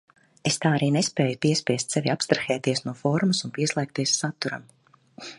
Es 0.51 0.55
tā 0.61 0.69
arī 0.75 0.87
nespēju 0.93 1.39
piespiest 1.45 1.93
sevi 1.95 2.11
abstrahēties 2.13 2.81
no 2.85 2.93
formas 3.01 3.43
un 3.49 3.53
pieslēgties 3.59 4.15
saturam. 4.23 4.65